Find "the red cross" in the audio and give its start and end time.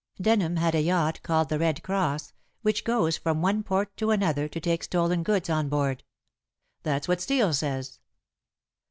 1.49-2.33